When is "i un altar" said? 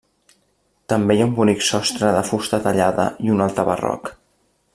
3.27-3.67